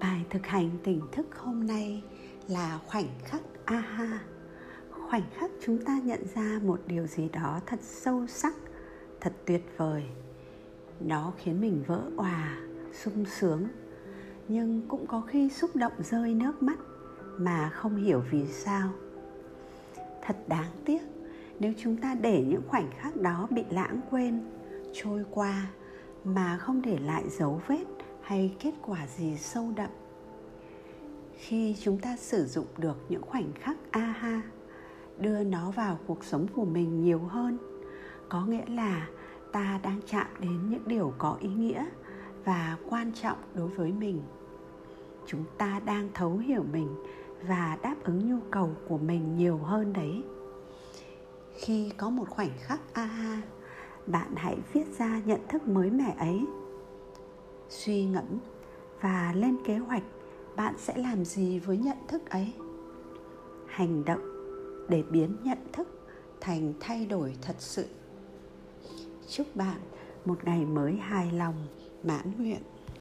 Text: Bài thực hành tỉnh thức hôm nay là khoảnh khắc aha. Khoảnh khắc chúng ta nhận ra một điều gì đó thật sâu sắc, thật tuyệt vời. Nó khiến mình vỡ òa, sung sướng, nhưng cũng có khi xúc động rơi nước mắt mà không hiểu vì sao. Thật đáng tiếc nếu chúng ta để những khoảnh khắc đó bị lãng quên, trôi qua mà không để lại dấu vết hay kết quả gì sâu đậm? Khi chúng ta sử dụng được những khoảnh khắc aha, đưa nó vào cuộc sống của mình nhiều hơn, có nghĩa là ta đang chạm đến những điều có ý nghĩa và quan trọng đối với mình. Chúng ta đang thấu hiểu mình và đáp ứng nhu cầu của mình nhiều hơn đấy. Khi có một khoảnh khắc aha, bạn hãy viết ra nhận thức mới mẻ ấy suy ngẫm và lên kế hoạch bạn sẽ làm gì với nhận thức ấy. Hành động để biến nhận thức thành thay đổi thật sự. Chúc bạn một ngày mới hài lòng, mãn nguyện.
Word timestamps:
Bài 0.00 0.24
thực 0.30 0.46
hành 0.46 0.70
tỉnh 0.84 1.00
thức 1.12 1.26
hôm 1.36 1.66
nay 1.66 2.02
là 2.48 2.78
khoảnh 2.86 3.08
khắc 3.24 3.40
aha. 3.64 4.20
Khoảnh 4.90 5.22
khắc 5.34 5.50
chúng 5.64 5.84
ta 5.84 6.00
nhận 6.04 6.20
ra 6.34 6.60
một 6.62 6.80
điều 6.86 7.06
gì 7.06 7.28
đó 7.28 7.60
thật 7.66 7.80
sâu 7.82 8.26
sắc, 8.26 8.54
thật 9.20 9.32
tuyệt 9.46 9.62
vời. 9.76 10.04
Nó 11.00 11.32
khiến 11.38 11.60
mình 11.60 11.84
vỡ 11.86 12.02
òa, 12.16 12.58
sung 12.92 13.24
sướng, 13.24 13.68
nhưng 14.48 14.82
cũng 14.88 15.06
có 15.06 15.20
khi 15.20 15.50
xúc 15.50 15.76
động 15.76 15.92
rơi 15.98 16.34
nước 16.34 16.62
mắt 16.62 16.78
mà 17.38 17.70
không 17.70 17.96
hiểu 17.96 18.22
vì 18.30 18.46
sao. 18.46 18.90
Thật 20.22 20.36
đáng 20.48 20.70
tiếc 20.84 21.02
nếu 21.58 21.72
chúng 21.78 21.96
ta 21.96 22.14
để 22.14 22.44
những 22.48 22.62
khoảnh 22.68 22.90
khắc 22.98 23.16
đó 23.16 23.48
bị 23.50 23.64
lãng 23.70 24.00
quên, 24.10 24.40
trôi 24.94 25.24
qua 25.30 25.66
mà 26.24 26.58
không 26.58 26.82
để 26.82 26.98
lại 26.98 27.24
dấu 27.28 27.60
vết 27.66 27.84
hay 28.30 28.54
kết 28.60 28.74
quả 28.82 29.06
gì 29.06 29.36
sâu 29.36 29.72
đậm? 29.76 29.90
Khi 31.36 31.76
chúng 31.80 31.98
ta 31.98 32.16
sử 32.16 32.46
dụng 32.46 32.66
được 32.78 32.96
những 33.08 33.22
khoảnh 33.22 33.52
khắc 33.52 33.76
aha, 33.90 34.42
đưa 35.18 35.44
nó 35.44 35.70
vào 35.70 35.98
cuộc 36.06 36.24
sống 36.24 36.46
của 36.54 36.64
mình 36.64 37.02
nhiều 37.02 37.18
hơn, 37.18 37.58
có 38.28 38.46
nghĩa 38.46 38.66
là 38.66 39.08
ta 39.52 39.80
đang 39.82 40.00
chạm 40.06 40.26
đến 40.40 40.70
những 40.70 40.82
điều 40.86 41.14
có 41.18 41.36
ý 41.40 41.48
nghĩa 41.48 41.86
và 42.44 42.76
quan 42.88 43.12
trọng 43.12 43.38
đối 43.54 43.68
với 43.68 43.92
mình. 43.92 44.22
Chúng 45.26 45.44
ta 45.58 45.80
đang 45.84 46.08
thấu 46.14 46.36
hiểu 46.36 46.64
mình 46.72 46.88
và 47.48 47.78
đáp 47.82 47.96
ứng 48.04 48.30
nhu 48.30 48.40
cầu 48.50 48.70
của 48.88 48.98
mình 48.98 49.36
nhiều 49.36 49.58
hơn 49.58 49.92
đấy. 49.92 50.22
Khi 51.54 51.92
có 51.96 52.10
một 52.10 52.28
khoảnh 52.30 52.52
khắc 52.58 52.80
aha, 52.92 53.42
bạn 54.06 54.32
hãy 54.36 54.56
viết 54.72 54.86
ra 54.98 55.20
nhận 55.24 55.40
thức 55.48 55.68
mới 55.68 55.90
mẻ 55.90 56.14
ấy 56.18 56.40
suy 57.84 58.04
ngẫm 58.04 58.38
và 59.00 59.32
lên 59.36 59.56
kế 59.64 59.78
hoạch 59.78 60.02
bạn 60.56 60.74
sẽ 60.78 60.96
làm 60.96 61.24
gì 61.24 61.58
với 61.58 61.76
nhận 61.76 61.96
thức 62.08 62.30
ấy. 62.30 62.52
Hành 63.66 64.04
động 64.04 64.20
để 64.88 65.02
biến 65.10 65.36
nhận 65.42 65.58
thức 65.72 65.88
thành 66.40 66.72
thay 66.80 67.06
đổi 67.06 67.34
thật 67.42 67.56
sự. 67.58 67.86
Chúc 69.28 69.56
bạn 69.56 69.80
một 70.24 70.44
ngày 70.44 70.64
mới 70.64 70.92
hài 70.96 71.32
lòng, 71.32 71.66
mãn 72.02 72.32
nguyện. 72.38 72.62